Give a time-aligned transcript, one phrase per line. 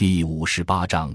[0.00, 1.14] 第五十八章，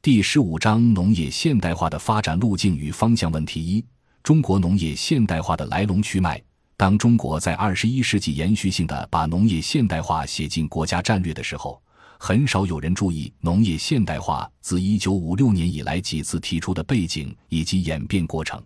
[0.00, 3.84] 第十五章农业现代化的发展路径与方向问题一：
[4.22, 6.42] 中国农业现代化的来龙去脉。
[6.74, 11.78] 当中国在二十一世纪延续性的把农业现代化写进国家战略的时候，
[12.18, 18.58] 很少有人注意农业现代化自一九五六年以来几次提出的背景以及演变过程。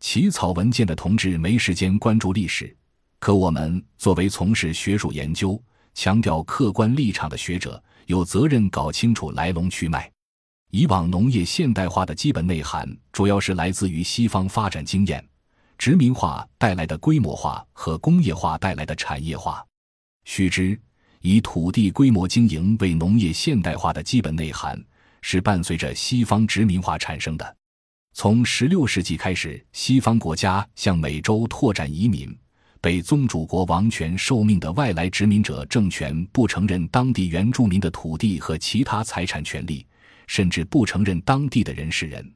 [0.00, 2.74] 起草文件的同志没时间关注历史，
[3.18, 5.62] 可我们作为从事学术研究、
[5.96, 10.08] 强调客观立场的学者，有责任搞清楚来龙去脉。
[10.70, 15.26] 以往农业现代化的基本内涵，主要是来自于西方发展经验、
[15.78, 19.64] 殖民化带来的规模化和工业化带来的产业化。
[20.26, 20.78] 须知，
[21.22, 24.78] 以土地规模经营为农业现代化的基本内涵，
[25.22, 27.56] 是伴随着西方殖民化产生的。
[28.12, 32.36] 从16世纪开始，西方国家向美洲拓展移民，
[32.86, 39.84] 被宗主国王权受命的外来殖民者政权不承认当地原住民的土地和其他财产权利，
[40.28, 42.32] 甚至不承认当地的人是人。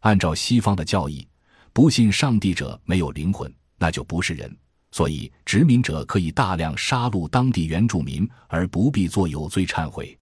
[0.00, 1.28] 按照西方的教义，
[1.74, 4.50] 不信上帝者没有灵魂，那就不是人。
[4.92, 10.16] 所以，殖民者可以大量杀戮当地原住民，而不必做有罪忏悔。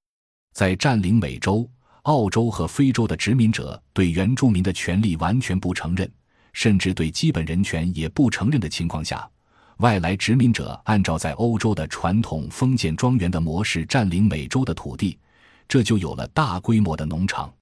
[0.53, 1.65] 在占领美洲。
[2.03, 6.11] 澳洲和非洲的殖民者对原住民的权利完全不承认，
[6.55, 9.31] 甚至对基本人权也不承认的情况下，
[9.81, 15.19] 外来殖民者按照在欧洲的传统封建庄园的模式占领美洲的土地，
[15.67, 17.53] 这就有了大规模的农场。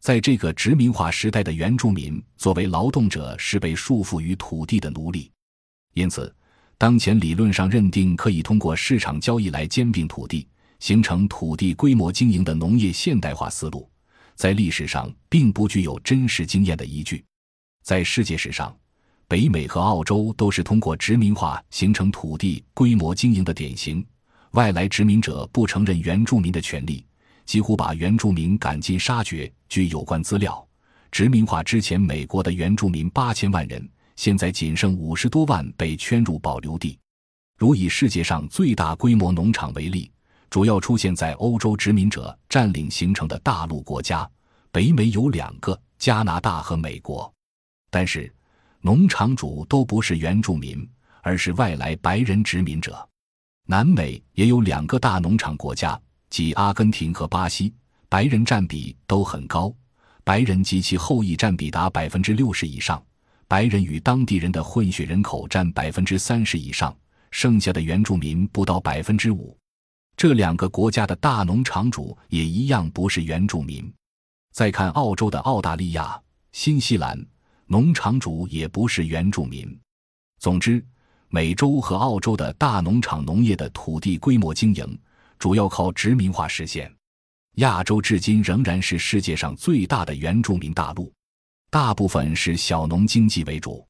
[0.00, 5.30] 在这个殖民化时代的原住民作为劳动者是被束缚于土地的奴隶，
[5.94, 6.34] 因此，
[6.76, 10.46] 当前理论上认定可以通过市场交易来兼并土地。
[10.80, 13.88] 形成土地规模经营的农业现代化思路，
[14.34, 17.24] 在历史上并不具有真实经验的依据。
[17.82, 18.76] 在世界史上，
[19.34, 24.06] 北美和澳洲都是通过殖民化形成土地规模经营的典型。
[24.52, 27.04] 外来殖民者不承认原住民的权利，
[27.44, 29.52] 几乎把原住民赶尽杀绝。
[29.68, 30.64] 据有关资料，
[31.10, 36.96] 殖民化之前，美国的原住民八千万人，现在仅剩五十多万被圈入保留地。
[37.58, 40.08] 如以世界上最大规模农场为例。
[40.48, 44.30] 主要出现在欧洲殖民者占领形成的大陆国家，
[44.70, 47.34] 北美有两个，加拿大和美国。
[47.90, 48.32] 但是，
[48.86, 50.86] 农场主都不是原住民，
[51.22, 53.08] 而是外来白人殖民者。
[53.64, 57.72] 南美也有两个大农场国家，即阿根廷和巴西，
[58.10, 59.74] 白人占比都很高，
[60.22, 63.02] 白人及其后裔占比达百分之六十以上，
[63.48, 66.94] 白人与当地人的混血人口占百分之三十以上，
[67.30, 69.56] 剩下的原住民不到百分之五。
[70.14, 73.90] 这两个国家的大农场主也一样不是原住民。
[74.52, 76.20] 再看澳洲的澳大利亚、
[76.52, 77.18] 新西兰，
[77.74, 79.76] 农场主也不是原住民。
[80.38, 80.80] 总之，
[81.26, 84.96] 美洲和澳洲的大农场农业的土地规模经营，
[85.40, 86.88] 主要靠殖民化实现。
[87.56, 91.12] 亚洲至今仍然是世界上最大的原住民大陆，
[91.68, 93.84] 大部分是小农经济为主。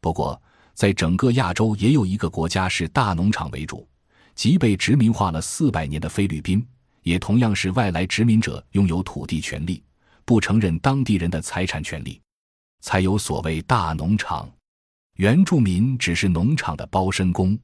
[0.00, 0.42] 不过，
[0.74, 3.88] 在整个亚洲也有一个国家是大农场为主。
[4.34, 6.66] 即被殖民化了四百年的菲律宾，
[7.04, 9.84] 也同样是外来殖民者拥有土地权利，
[10.24, 12.20] 不承认当地人的财产权利，
[12.80, 14.50] 才有所谓大农场。
[15.16, 17.58] 原住民只是农场的包身工，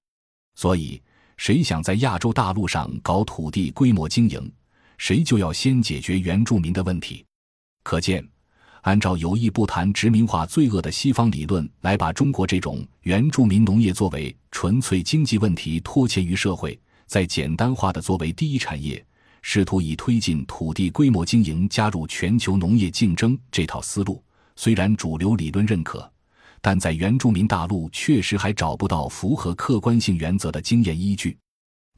[0.55, 1.03] 所以
[1.37, 4.53] 谁想在亚洲大陆上搞土地规模经营，
[4.99, 7.25] 谁就要先解决原住民的问题。
[7.83, 8.27] 可见。
[8.83, 19.05] 按照有意不谈殖民化罪恶的西方理论来把中国这种原住民农业作为纯粹经济问题拖欠于社会，再简单化的作为第一产业，
[19.43, 24.23] 试图以推进土地规模经营加入全球农业竞争这套思路，
[24.57, 26.11] 虽然主流理论认可，
[26.61, 31.39] 但在原住民大陆确实还找不到符合客观性原则的经验依据。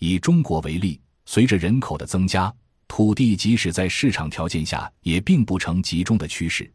[0.00, 2.52] 以中国为例，随着人口的增加，
[2.86, 6.70] 土地即使在市场条件下也并不成集中的趋势。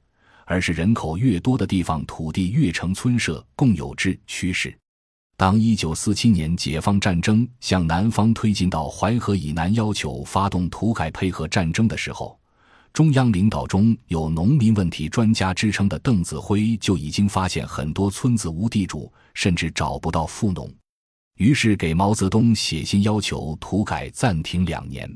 [0.46, 4.78] 而是人口越多的地方，土地越成村社共有制趋势。
[5.38, 12.38] 当一九四七年解放战争向南方推进到淮河以南，要求发动土改配合战争的时候，
[12.94, 20.72] 中央领导中有农民问题专家之称的邓子恢就已经发现很多村子无地主，甚至找不到富农，
[21.38, 25.12] 于是给毛泽东写信要求土改暂停两年。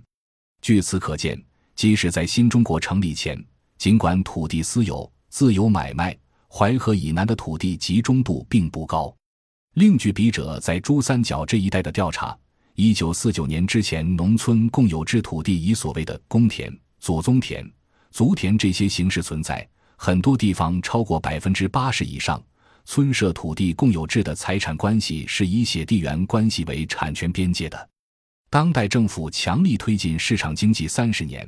[0.59, 1.39] 据此可见，
[1.75, 3.39] 即使在新中国成立前，
[3.77, 5.09] 尽管土地私有。
[5.29, 9.15] 自由买卖，淮河以南的土地集中度并不高。
[9.75, 12.35] 另据笔者在珠三角这一带的调查，
[12.73, 17.69] 一九四九年之前，农村共有制土地以所谓的公田、祖宗田、
[18.11, 22.41] 族田这些形式存在，很多地方超过百分之八十以上。
[22.85, 27.89] 村社土地共有制的财产关系是以写地缘关系为产权边界的。
[28.49, 31.45] 当代政府强力推进市场经济三十年，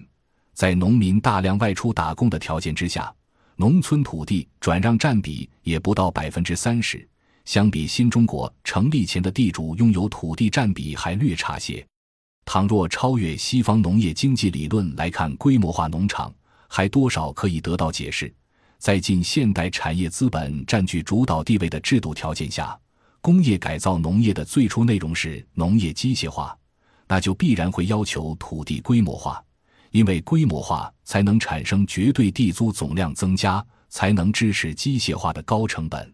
[0.53, 3.09] 在农民大量外出打工的条件之下，
[3.55, 7.07] 农村土地转让占比也不到百分之三十，
[7.45, 11.87] 相比新中国成立前的地主拥有土地占比还略差些。
[12.51, 16.33] 倘若超越西方农业经济理论来看规模化农场，
[16.67, 18.33] 还多少可以得到解释。
[18.79, 22.75] 在近现代产业资本占据主导地位的制度条件下，
[23.21, 26.57] 工业改造农业的最初内容是农业机械化，
[27.07, 29.39] 那就必然会要求土地规模化，
[29.91, 36.11] 因为规模化才能产生绝对地租总量增加，才能支持机械化的高成本。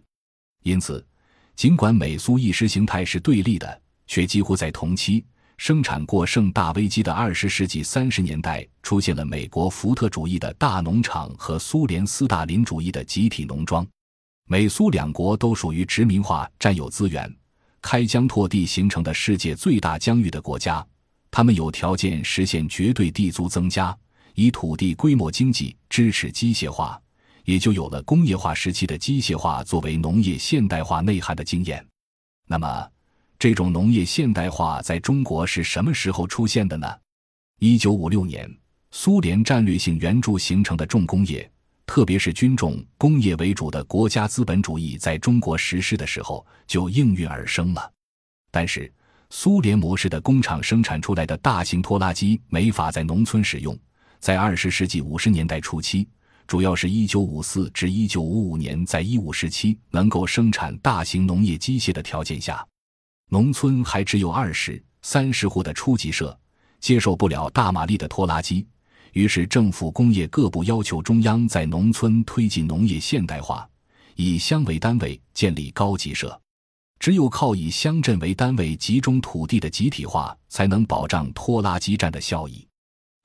[0.63, 1.01] 因此，
[1.55, 5.23] 尽管美苏意识形态是对立的，却几乎在同期。
[5.57, 13.85] 生产过剩大危机的二十世纪三十年代，出现了美国福特主义的大农场和苏联斯大林主义的集体农庄。
[14.47, 17.33] 美苏两国都属于殖民化、占有资源、
[17.81, 20.85] 开疆拓地形成的世界最大疆域的国家，
[21.31, 23.97] 他们有条件实现绝对地租增加，
[24.35, 27.01] 以土地规模经济支持机械化，
[27.45, 31.83] 也就有了工业化时期的机械化作为农业现代化内涵的经验。
[32.47, 32.87] 那么，
[33.37, 36.87] 这种农业现代化在中国是什么时候出现的呢？
[37.59, 38.49] 一九五六年，
[38.91, 41.49] 苏联战略性援助形成的重工业，
[41.85, 47.91] 特别是军重工业为主的国家资本主义在中国实施的时候就应运而生了。
[48.51, 48.91] 但是，
[49.29, 53.77] 苏联模式的工厂生产出来的大型拖拉机没法在农村使用。
[54.19, 56.07] 在二十世纪五十年代初期，
[56.47, 62.65] 主要是一九五四至一九五五年在一五时期能够生产大型农业机械的条件下。
[63.29, 66.37] 农村还只有二十三十户的初级社，
[66.79, 68.65] 接受不了大马力的拖拉机，
[69.13, 73.67] 于是政府工业各部要求中央在农村推进农业现代化，
[74.15, 76.39] 以乡为单位建立高级社。
[76.99, 82.65] 只有靠以乡镇为单位集中土地的集体化，才能保障拖拉机站的效益。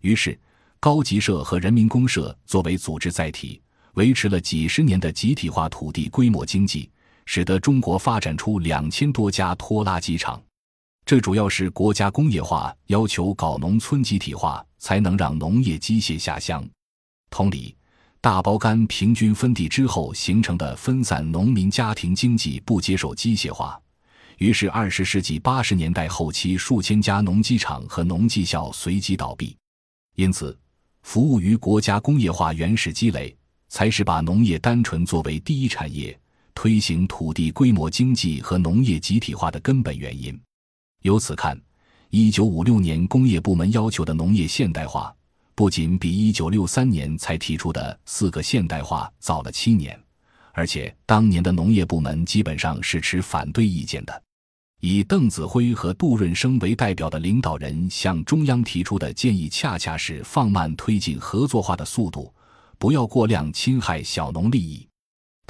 [0.03, 0.39] 于是，
[0.81, 3.61] 高级社和人民公社作为组织载体，
[3.95, 6.91] 维持了几十年的集体化土地规模经济。
[7.33, 10.43] 使得中国发展出两千多家拖拉机厂，
[11.07, 16.69] 这主要是国家工业化要求搞农村集体化，才能让农业机械下乡。
[17.31, 17.77] 同理，
[18.21, 23.81] 大包干平均分地之后形成的分散农民家庭经济不接受机械化，
[24.39, 29.57] 于是二十世纪八十年代后期数千家农机厂和农技校随即倒闭。
[30.17, 30.59] 因此，
[31.03, 33.33] 服务于国家工业化原始积累，
[33.69, 36.19] 才是把农业单纯作为第一产业。
[36.55, 40.39] 推行土地规模经济和农业集体化的根本原因。
[41.03, 41.61] 由此看，
[42.11, 45.15] 一九五六年工业部门要求的农业现代化，
[45.55, 49.99] 不仅比一九六三年才提出的四个现代化早了七年，
[50.53, 54.23] 而且当年的农业部门基本上是持反对意见的。
[54.83, 62.33] 以邓子恢和杜润生为代表的领导人向中央提出的建议，恰恰是放慢推进合作化的速度，
[62.79, 64.89] 不要过量侵害小农利益。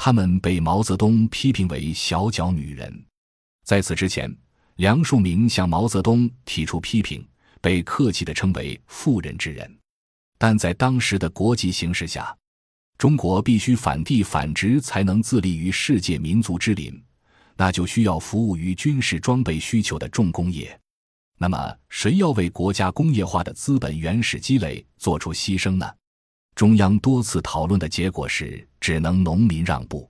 [0.02, 3.05] 他们被毛泽东批评为“小脚女人”。
[3.67, 4.35] 在此之前，
[4.76, 7.23] 梁漱溟向毛泽东提出批评，
[7.61, 9.79] 被客气地称为“妇人之仁”。
[10.41, 12.35] 但在当时的国际形势下，
[12.97, 16.99] 中国必须反帝反殖，才能自立于世界民族之林，
[17.55, 20.81] 那就需要服务于军事装备需求的重工业。
[21.37, 25.87] 那么，谁要为国家工业化的资本原始积累做出牺牲呢？
[26.61, 30.06] 中央多次讨论的结果是，只能农民让步。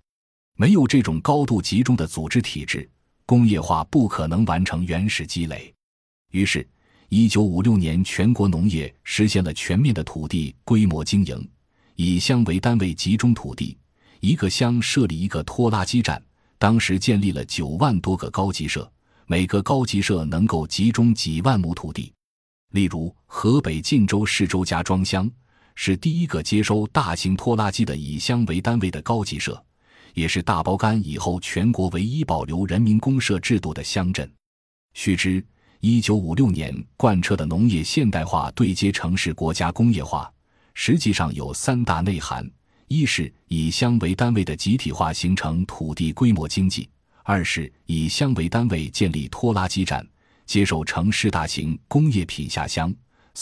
[0.56, 2.90] 没有这种高度集中的组织体制，
[3.24, 5.72] 工业化不可能完成原始积累。
[6.32, 6.68] 于是，
[7.08, 11.48] 一九五六年，全国农业实现了全面的土地规模经营，
[11.94, 13.78] 以乡为单位集中土地，
[14.18, 16.20] 一个乡设立一个拖拉机站。
[16.58, 18.92] 当时建立了九万多个高级社，
[19.26, 22.12] 每个高级社能够集中几万亩土地。
[22.72, 25.30] 例如，河北晋州市周家庄乡。
[25.74, 29.62] 是第一个接收大型拖拉机的以乡为单位的高级社，
[30.14, 34.30] 也是大包干以后全国唯一保留人民公社制度的乡镇。
[34.92, 35.44] 须知，
[35.80, 40.30] 一九五六年贯彻的农业现代化对接城市国家工业化，
[40.74, 42.48] 实际上有三大内涵：
[42.88, 46.82] 一是以乡为单位的集体化形成土地规模经济；
[47.22, 50.06] 二是以乡为单位建立拖拉机站，
[50.44, 52.92] 接受城市大型工业品下乡。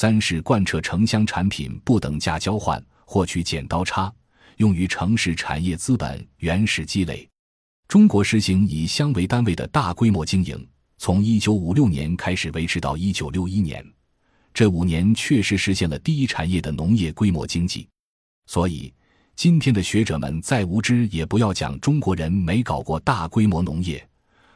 [0.01, 4.15] 三是贯彻城乡产品不等价交换，获取剪刀差，
[4.59, 7.29] 用于城市产业资本原始积累。
[7.89, 13.85] 中国实行以乡为单位的大规模经营，从一九五六年开始维持到一九六一年，
[14.55, 17.89] 这五年确实实现了第一产业的农业规模经济。
[18.47, 18.95] 所以，
[19.35, 24.09] 今天的学者们再无知，也不要讲中国人没搞过大规模农业，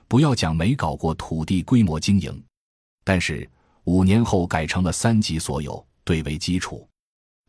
[0.07, 2.45] 不要讲没搞过土地规模经营，
[3.03, 3.51] 但是。
[3.85, 6.89] 五年后改成了三级所有，对为基础，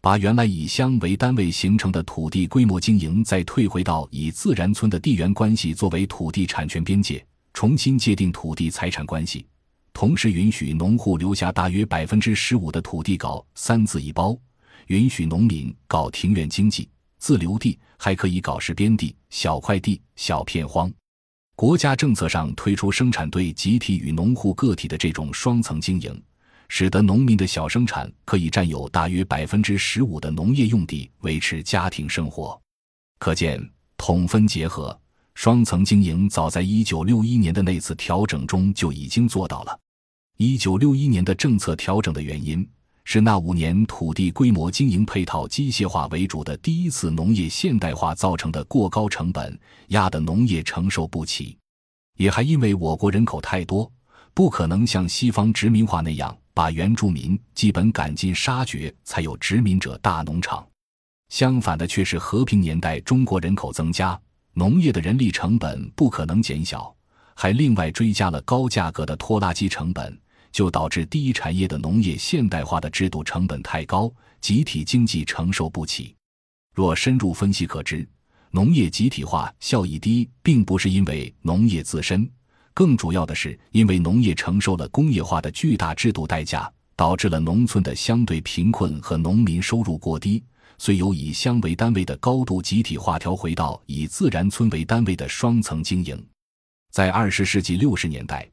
[0.02, 7.24] 把原来以乡为单位形成的土地规模经营再退回到以自然村的地缘关系作为土地产权边界，
[7.54, 9.46] 重新界定土地财产关系，
[9.94, 14.36] 同时允许农户留下大约百分之十五的土地搞三字一包，
[14.88, 16.90] 允许农民搞庭院经济。
[17.20, 20.92] 自留地还可以搞市边地、小块地、小片荒。
[21.55, 26.22] 国家政策上推出生产队集体与农户个体的这种双层经营，
[26.67, 32.60] 使得农民的小生产可以占有大约百分之十五的农业用地，维持家庭生活。
[33.19, 33.63] 可见，
[33.98, 35.00] 统分结合、
[35.36, 39.79] 双层经营早在一九六一年的那次调整中就已经做到了。
[40.38, 42.67] 一九六一年的政策调整的原因。
[43.05, 51.57] 是那五年土地规模经营配套机械化为主的第一次农业现代化造成的过高成本，压得农业承受不起，
[52.17, 53.91] 也还因为我国人口太多，
[54.33, 60.65] 不可能像西方殖民化那样把原住民基本赶尽杀绝，才有殖民者大农场。
[61.29, 64.19] 相反的却是和平年代中国人口增加，
[64.53, 66.95] 农业的人力成本不可能减小，
[67.36, 70.17] 还另外追加了高价格的拖拉机成本。
[70.53, 76.15] 就导致第一产业的农业现代化的制度成本太高，集体经济承受不起。
[76.74, 78.07] 若深入分析可知，
[78.51, 82.29] 农业集体化效益低，并不是因为农业自身，
[82.72, 90.43] 更主要的是因为农业承受了工业化的巨大制度代价，导致了农村的相对贫困和农民收入过低，
[90.77, 96.24] 虽由以乡为单位的高度集体化调回到以自然村为单位的双层经营。
[96.91, 98.48] 在二十世纪六十年代。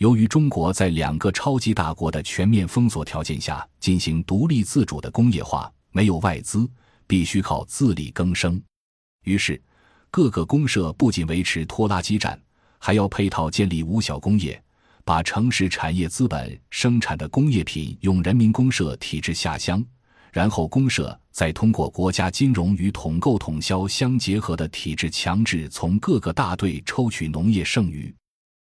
[0.00, 6.66] 由于中国在两个超级大国的全面封锁条件下进行独立自主的工业化，没有外资，
[7.06, 8.58] 必须靠自力更生。
[9.24, 9.60] 于是，
[10.10, 12.40] 各个公社不仅维持拖拉机站，
[12.78, 14.58] 还要配套建立五小工业，
[15.04, 19.84] 把城市产业资本生产的工业品用人民公社体制下乡，
[20.32, 28.10] 然后公社再通过国家金融与统购统销相结合的体制，强制从各个大队抽取农业剩余，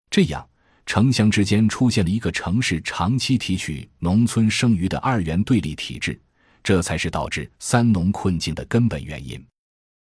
[0.10, 0.48] 这样。
[0.86, 6.20] 城乡之间出现了一个城市长期提取农村剩余的二元对立体制，
[6.64, 9.44] 这才是导致三农困境的根本原因。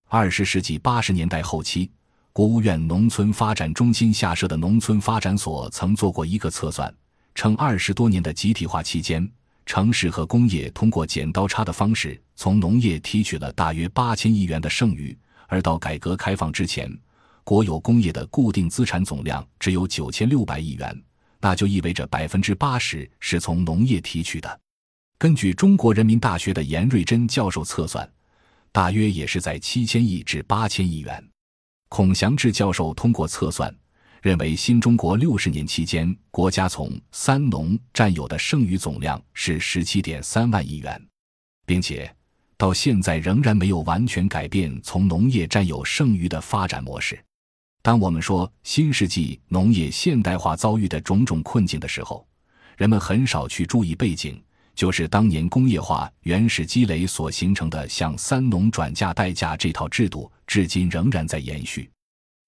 [0.07, 1.89] 二十世纪八十年代后期，
[2.31, 6.93] 国务院农村发展中心下设的农村发展所曾做过一个测算，
[7.33, 9.27] 称二十多年的集体化期间，
[9.65, 16.95] 城市和工业通过剪刀差的方式从农业提取了大约八千亿元的剩余，而到改革开放之前。
[17.45, 21.03] 国有工业的固定资产总量只有九千六百亿元，
[21.39, 24.59] 那就意味着百分之八十是从农业提取的。
[25.19, 28.11] 根据中国人民大学的严瑞珍教授测算，
[28.71, 31.23] 大约也是在七千亿至八千亿元。
[31.87, 33.73] 孔祥志教授通过测算，
[34.23, 40.99] 认为新中国六十年期间，国家从三农占有的剩余总量是十七点三万亿元，
[41.67, 42.11] 并且
[42.57, 47.23] 到现在仍然没有完全改变从农业占有剩余的发展模式。
[47.85, 52.27] 当我们说新世纪农业现代化遭遇的种种困境的时候，
[52.77, 54.41] 人们很少去注意背景，
[54.73, 61.87] 就是当年工业化原始积累所形成的向三农转嫁代价这套制度，至今仍然在延续。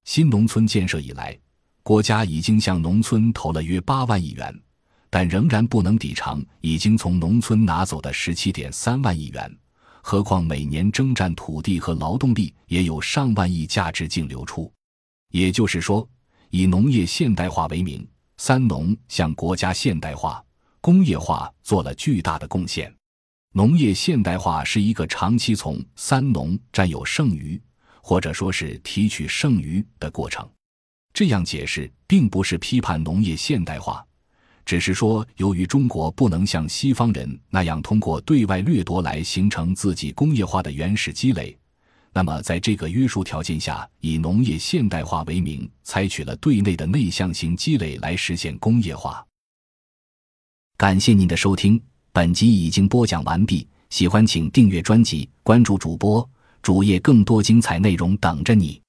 [0.06, 1.38] 新农村建设以来，
[1.84, 4.51] 国家已经向农村投了约八万亿元，
[5.08, 9.58] 但仍然不能抵偿已经从农村拿走的十七点三万亿元。
[10.01, 14.74] 何况每年征战土地和劳动力也有上万亿价值净流出。
[15.30, 16.08] 也就是说，
[16.50, 18.08] 以农业现代化为名，
[18.38, 20.44] 三农向国家现代化、
[20.82, 22.94] 工业化做了巨大的贡献。
[23.54, 27.60] 农业现代化是一个长期从三农占有剩余，
[28.02, 30.48] 或者说是提取剩余的过程。
[31.14, 34.06] 这样解释并不是批判农业现代化，
[34.64, 41.58] 只是说，由于中国不能像西方人那样通过对外掠夺来形成自己工业化的原始积累。
[42.18, 49.24] 那么，在这个约束条件下，以农业现代化为名，采取了对内的内向型积累来实现工业化。
[50.78, 51.80] 感谢您的收听，
[52.12, 53.68] 本集已经播讲完毕。
[53.92, 56.28] 喜欢请订阅专辑，关注主播
[56.64, 58.82] 主页，更多精彩内容等着你。